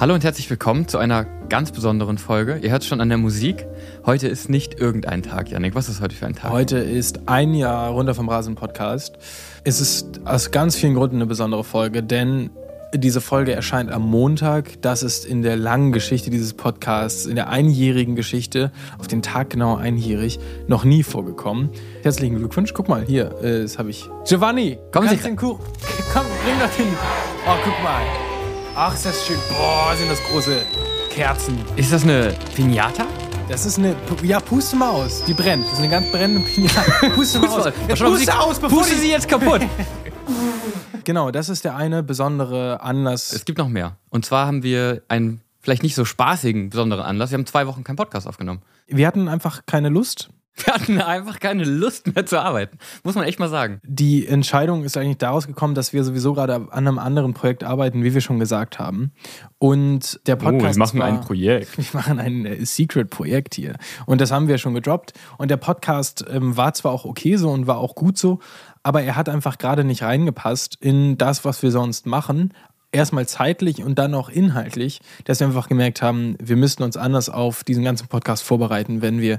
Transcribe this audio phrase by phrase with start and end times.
[0.00, 2.56] Hallo und herzlich willkommen zu einer ganz besonderen Folge.
[2.62, 3.66] Ihr hört schon an der Musik.
[4.06, 5.74] Heute ist nicht irgendein Tag, Janik.
[5.74, 6.50] Was ist heute für ein Tag?
[6.52, 9.18] Heute ist ein Jahr runter vom Rasen Podcast.
[9.62, 12.48] Es ist aus ganz vielen Gründen eine besondere Folge, denn
[12.94, 14.80] diese Folge erscheint am Montag.
[14.80, 19.50] Das ist in der langen Geschichte dieses Podcasts, in der einjährigen Geschichte, auf den Tag
[19.50, 21.68] genau einjährig, noch nie vorgekommen.
[22.02, 22.72] Herzlichen Glückwunsch.
[22.72, 24.08] Guck mal, hier, äh, das habe ich.
[24.26, 25.62] Giovanni, Sie- kannst den Kuchen.
[26.14, 26.86] Komm, bring das hin.
[27.46, 28.29] Oh, guck mal.
[28.76, 29.38] Ach, ist das schön.
[29.48, 30.62] Boah, sind das große
[31.10, 31.58] Kerzen.
[31.76, 33.06] Ist das eine Pinata?
[33.48, 33.96] Das ist eine.
[34.22, 35.24] Ja, puste mal aus.
[35.24, 35.64] Die brennt.
[35.64, 36.82] Das ist eine ganz brennende Pinata.
[37.14, 37.72] Puste mal aus.
[37.88, 39.62] Jetzt puste aus, bevor Puste die sie jetzt kaputt.
[41.04, 43.32] Genau, das ist der eine besondere Anlass.
[43.32, 43.96] es gibt noch mehr.
[44.10, 47.30] Und zwar haben wir einen vielleicht nicht so spaßigen besonderen Anlass.
[47.30, 48.62] Wir haben zwei Wochen keinen Podcast aufgenommen.
[48.86, 50.28] Wir hatten einfach keine Lust.
[50.56, 52.78] Wir hatten einfach keine Lust mehr zu arbeiten.
[53.02, 53.80] Muss man echt mal sagen.
[53.84, 58.04] Die Entscheidung ist eigentlich daraus gekommen, dass wir sowieso gerade an einem anderen Projekt arbeiten,
[58.04, 59.12] wie wir schon gesagt haben.
[59.58, 60.78] Und der Podcast.
[60.78, 61.76] war, Projekt.
[61.92, 63.76] Wir machen ein äh, Secret-Projekt hier.
[64.06, 65.12] Und das haben wir schon gedroppt.
[65.38, 68.40] Und der Podcast ähm, war zwar auch okay so und war auch gut so,
[68.82, 72.54] aber er hat einfach gerade nicht reingepasst in das, was wir sonst machen.
[72.92, 77.28] Erstmal zeitlich und dann auch inhaltlich, dass wir einfach gemerkt haben, wir müssten uns anders
[77.28, 79.38] auf diesen ganzen Podcast vorbereiten, wenn wir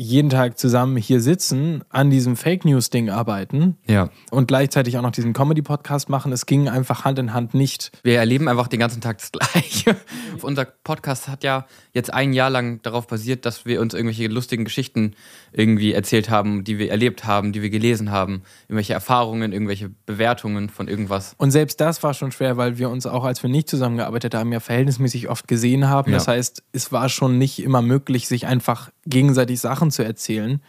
[0.00, 4.10] jeden Tag zusammen hier sitzen, an diesem Fake News-Ding arbeiten Ja.
[4.30, 6.30] und gleichzeitig auch noch diesen Comedy-Podcast machen.
[6.30, 7.90] Es ging einfach Hand in Hand nicht.
[8.04, 9.96] Wir erleben einfach den ganzen Tag das Gleiche.
[10.40, 14.64] Unser Podcast hat ja jetzt ein Jahr lang darauf basiert, dass wir uns irgendwelche lustigen
[14.64, 15.14] Geschichten
[15.52, 20.68] irgendwie erzählt haben, die wir erlebt haben, die wir gelesen haben, irgendwelche Erfahrungen, irgendwelche Bewertungen
[20.68, 21.34] von irgendwas.
[21.38, 24.52] Und selbst das war schon schwer, weil wir uns auch, als wir nicht zusammengearbeitet haben,
[24.52, 26.12] ja verhältnismäßig oft gesehen haben.
[26.12, 26.18] Ja.
[26.18, 30.62] Das heißt, es war schon nicht immer möglich, sich einfach gegenseitig Sachen zu erzählen,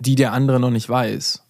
[0.00, 1.42] die der andere noch nicht weiß.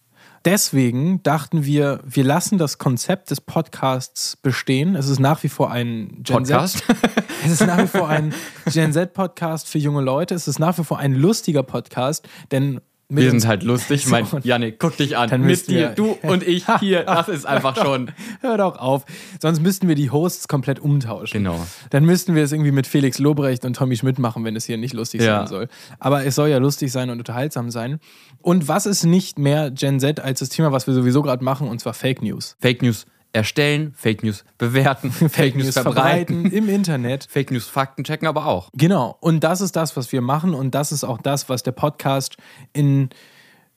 [0.47, 4.95] Deswegen dachten wir, wir lassen das Konzept des Podcasts bestehen.
[4.95, 6.85] Es ist nach wie vor ein Gen Podcast?
[6.87, 6.97] Z.
[7.45, 8.33] Es ist nach wie vor ein
[8.73, 10.35] Gen Z-Podcast für junge Leute.
[10.35, 14.09] Es ist nach wie vor ein lustiger Podcast, denn Wir sind halt lustig.
[14.09, 15.31] Mein, So, und- Janik, guck dich an.
[15.31, 17.05] Dann Mit dir, du und ich hier.
[17.05, 18.11] Das ist einfach schon.
[18.41, 19.05] Hör doch auf.
[19.41, 21.45] Sonst müssten wir die Hosts komplett umtauschen.
[21.45, 21.65] Genau.
[21.91, 24.77] Dann müssten wir es irgendwie mit Felix Lobrecht und Tommy Schmidt machen, wenn es hier
[24.77, 25.39] nicht lustig Ja.
[25.39, 25.69] sein soll.
[26.01, 28.01] Aber es soll ja lustig sein und unterhaltsam sein.
[28.43, 31.69] Und was ist nicht mehr Gen Z als das Thema, was wir sowieso gerade machen,
[31.69, 32.57] und zwar Fake News.
[32.61, 37.27] Fake News erstellen, Fake News bewerten, Fake, News verbreiten, im Internet.
[37.31, 38.71] Fake News Fakten checken, aber auch.
[38.75, 39.17] Genau.
[39.21, 40.55] Und das ist das, was wir machen.
[40.55, 42.37] Und das ist auch das, was der Podcast
[42.73, 43.11] in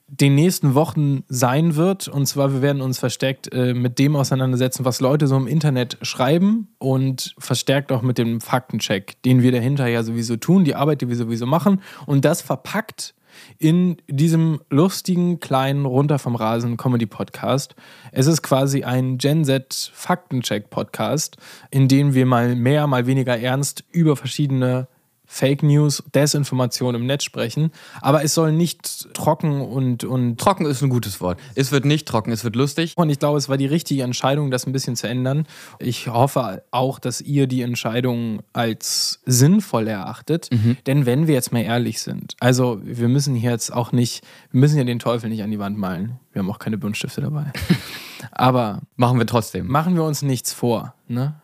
[0.08, 2.08] den nächsten Wochen sein wird.
[2.08, 5.98] Und zwar, wir werden uns verstärkt äh, mit dem auseinandersetzen, was Leute so im Internet
[6.02, 11.02] schreiben und verstärkt auch mit dem Faktencheck, den wir dahinter ja sowieso tun, die Arbeit,
[11.02, 11.80] die wir sowieso machen.
[12.06, 13.14] Und das verpackt
[13.58, 17.74] in diesem lustigen, kleinen, runter vom Rasen Comedy-Podcast.
[18.12, 21.36] Es ist quasi ein Gen Z Faktencheck-Podcast,
[21.70, 24.88] in dem wir mal mehr, mal weniger ernst über verschiedene
[25.32, 27.70] Fake News, Desinformation im Netz sprechen.
[28.00, 31.38] Aber es soll nicht trocken und, und Trocken ist ein gutes Wort.
[31.54, 32.94] Es wird nicht trocken, es wird lustig.
[32.96, 35.46] und ich glaube, es war die richtige Entscheidung, das ein bisschen zu ändern.
[35.78, 40.50] Ich hoffe auch, dass ihr die Entscheidung als sinnvoll erachtet.
[40.88, 44.58] Denn wenn wir jetzt mal ehrlich sind, also wir müssen hier jetzt auch nicht, wir
[44.60, 46.18] müssen ja den Teufel nicht an die Wand malen.
[46.32, 47.52] Wir haben auch keine Buntstifte dabei.
[48.32, 49.68] Aber Machen wir trotzdem.
[49.68, 50.94] machen wir uns nichts vor.
[51.08, 51.34] Ne?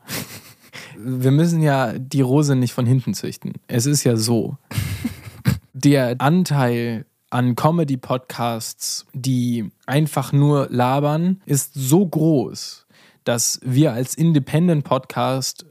[0.98, 3.54] Wir müssen ja die Rose nicht von hinten züchten.
[3.68, 4.56] Es ist ja so.
[5.72, 12.86] Der Anteil an Comedy-Podcasts, die einfach nur labern, ist so groß,
[13.24, 15.66] dass wir als Independent-Podcast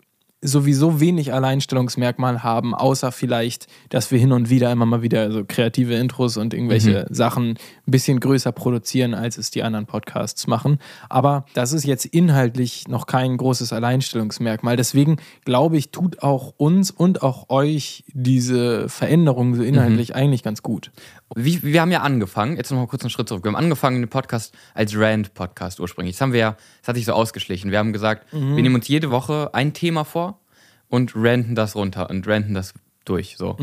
[0.46, 5.44] sowieso wenig Alleinstellungsmerkmal haben, außer vielleicht, dass wir hin und wieder immer mal wieder so
[5.46, 10.80] kreative Intros und irgendwelche Sachen ein bisschen größer produzieren, als es die anderen Podcasts machen.
[11.10, 14.76] Aber das ist jetzt inhaltlich noch kein großes Alleinstellungsmerkmal.
[14.76, 20.62] Deswegen glaube ich, tut auch uns und auch euch diese Veränderung so inhaltlich eigentlich ganz
[20.62, 20.92] gut.
[21.36, 23.44] Wie, wir haben ja angefangen, jetzt noch mal kurz einen Schritt zurück.
[23.44, 26.16] Wir haben angefangen, den Podcast als Rand-Podcast ursprünglich.
[26.16, 27.72] Das haben wir ja, das hat sich so ausgeschlichen.
[27.72, 30.40] Wir haben gesagt, wir nehmen uns jede Woche ein Thema vor
[30.88, 32.74] und ranten das runter und ranten das
[33.04, 33.36] durch.
[33.38, 33.58] So.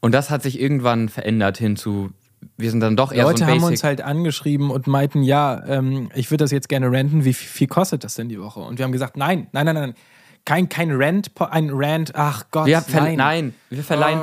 [0.00, 2.10] Und das hat sich irgendwann verändert hin zu,
[2.56, 6.10] wir sind dann doch eher Leute so haben uns halt angeschrieben und meinten, ja, ähm,
[6.14, 7.24] ich würde das jetzt gerne renten.
[7.24, 8.60] Wie viel kostet das denn die Woche?
[8.60, 9.94] Und wir haben gesagt, nein, nein, nein, nein.
[10.44, 13.16] Kein, kein Rant, ein Rant, ach Gott, wir nein.
[13.16, 13.54] nein.
[13.70, 14.20] wir verleihen.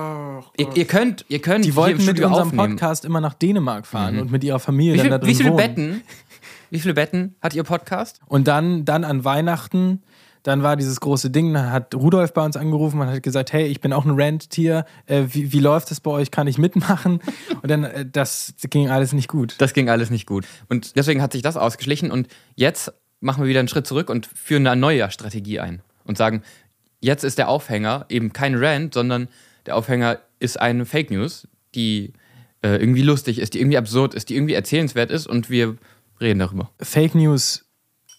[0.57, 2.71] ihr, ihr könnt, ihr könnt Die wollten mit unserem aufnehmen.
[2.71, 5.35] Podcast immer nach Dänemark fahren und mit ihrer Familie Wie, dann viel, da drin wie
[5.35, 5.57] viele wohnen.
[5.57, 6.01] Betten?
[6.71, 8.19] Wie viele Betten hat ihr Podcast?
[8.27, 10.03] Und dann, dann an Weihnachten,
[10.43, 13.65] dann war dieses große Ding, dann hat Rudolf bei uns angerufen und hat gesagt, hey,
[13.65, 17.21] ich bin auch ein Rant-Tier, äh, wie, wie läuft es bei euch, kann ich mitmachen?
[17.61, 19.55] Und dann, äh, das ging alles nicht gut.
[19.57, 20.45] Das ging alles nicht gut.
[20.69, 22.11] Und deswegen hat sich das ausgeschlichen.
[22.11, 25.81] Und jetzt machen wir wieder einen Schritt zurück und führen eine neue Strategie ein.
[26.09, 26.41] Und sagen,
[27.01, 29.27] jetzt ist der Aufhänger eben kein Rant, sondern
[29.67, 32.13] der Aufhänger ist eine Fake News, die
[32.63, 35.77] äh, irgendwie lustig ist, die irgendwie absurd ist, die irgendwie erzählenswert ist und wir
[36.19, 36.71] reden darüber.
[36.81, 37.68] Fake News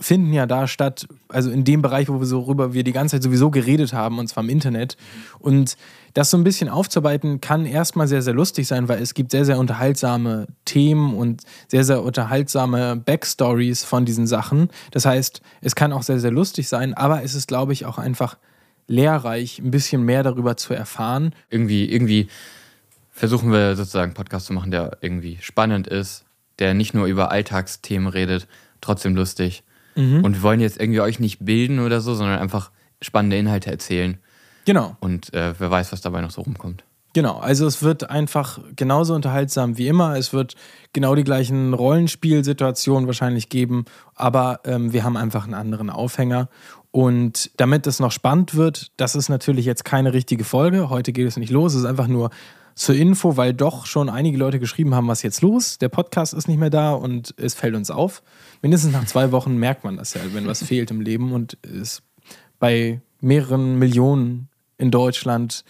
[0.00, 3.50] finden ja da statt, also in dem Bereich, wo wir wir die ganze Zeit sowieso
[3.50, 4.96] geredet haben, und zwar im Internet.
[5.38, 5.76] Und
[6.14, 9.44] das so ein bisschen aufzuarbeiten, kann erstmal sehr, sehr lustig sein, weil es gibt sehr,
[9.44, 14.70] sehr unterhaltsame Themen und sehr, sehr unterhaltsame Backstories von diesen Sachen.
[14.90, 17.98] Das heißt, es kann auch sehr, sehr lustig sein, aber es ist, glaube ich, auch
[17.98, 18.38] einfach
[18.86, 21.32] lehrreich, ein bisschen mehr darüber zu erfahren.
[21.50, 22.28] Irgendwie, irgendwie
[23.12, 26.24] versuchen wir sozusagen einen Podcast zu machen, der irgendwie spannend ist,
[26.58, 28.48] der nicht nur über Alltagsthemen redet,
[28.80, 29.62] trotzdem lustig.
[29.96, 32.70] Und wir wollen jetzt irgendwie euch nicht bilden oder so, sondern einfach
[33.02, 34.18] spannende Inhalte erzählen.
[34.64, 34.96] Genau.
[35.00, 36.84] Und äh, wer weiß, was dabei noch so rumkommt.
[37.12, 40.16] Genau, also es wird einfach genauso unterhaltsam wie immer.
[40.16, 40.54] Es wird
[40.92, 43.84] genau die gleichen Rollenspielsituationen wahrscheinlich geben,
[44.14, 46.48] aber ähm, wir haben einfach einen anderen Aufhänger.
[46.92, 50.88] Und damit es noch spannend wird, das ist natürlich jetzt keine richtige Folge.
[50.88, 51.74] Heute geht es nicht los.
[51.74, 52.30] Es ist einfach nur
[52.80, 55.76] zur Info, weil doch schon einige Leute geschrieben haben, was jetzt los?
[55.76, 58.22] Der Podcast ist nicht mehr da und es fällt uns auf.
[58.62, 62.00] Mindestens nach zwei Wochen merkt man das ja, wenn was fehlt im Leben und es
[62.58, 64.48] bei mehreren Millionen
[64.78, 65.62] in Deutschland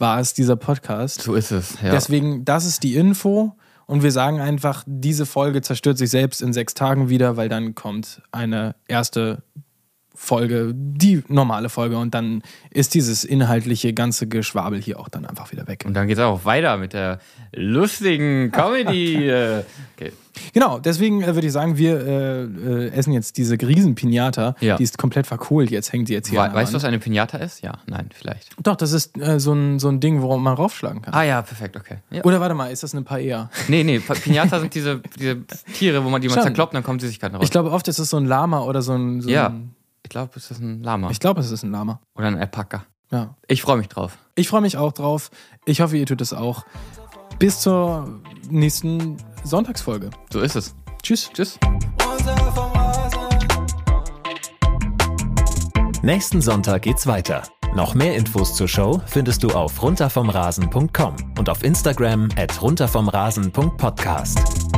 [0.00, 1.22] war es dieser Podcast.
[1.22, 1.92] So ist es, ja.
[1.92, 3.54] Deswegen, das ist die Info.
[3.86, 7.76] Und wir sagen einfach, diese Folge zerstört sich selbst in sechs Tagen wieder, weil dann
[7.76, 9.44] kommt eine erste
[10.20, 11.96] Folge, die normale Folge.
[11.96, 15.84] Und dann ist dieses inhaltliche ganze Geschwabel hier auch dann einfach wieder weg.
[15.86, 17.20] Und dann geht es auch weiter mit der
[17.54, 19.28] lustigen Comedy.
[19.28, 19.62] äh,
[19.96, 20.12] okay.
[20.52, 24.56] Genau, deswegen äh, würde ich sagen, wir äh, äh, essen jetzt diese Riesen-Pinata.
[24.60, 24.76] Ja.
[24.76, 26.40] Die ist komplett verkohlt, jetzt hängt sie jetzt hier.
[26.40, 27.62] We weißt du, was eine Pinata ist?
[27.62, 28.50] Ja, nein, vielleicht.
[28.62, 31.14] Doch, das ist äh, so, ein, so ein Ding, worauf man raufschlagen kann.
[31.14, 31.98] Ah ja, perfekt, okay.
[32.10, 32.24] Ja.
[32.24, 33.50] Oder warte mal, ist das eine Paella?
[33.68, 35.44] Nee, nee, Pinata sind diese, diese
[35.74, 36.44] Tiere, wo man die man Schon.
[36.44, 37.44] zerkloppt, dann kommen Süßigkeiten raus.
[37.44, 39.20] Ich glaube, oft ist es so ein Lama oder so ein.
[39.20, 41.10] So ja, Ein, ich glaube, es ist ein Lama.
[41.10, 42.00] ich glaube, es ist ein Lama.
[42.14, 42.84] Oder ein Alpaka.
[43.10, 43.34] Ja.
[43.46, 44.18] Ich freue mich drauf.
[44.34, 45.30] Ich freue mich auch drauf.
[45.64, 46.64] Ich hoffe, ihr tut es auch.
[47.38, 50.10] Bis zur nächsten Sonntagsfolge.
[50.32, 50.74] So ist es.
[51.02, 51.30] Tschüss.
[51.32, 51.58] Tschüss.
[56.02, 57.42] Nächsten Sonntag geht's weiter.
[57.74, 64.77] Noch mehr Infos zur Show findest du auf runtervomrasen.com und auf Instagram at runtervomrasen.podcast.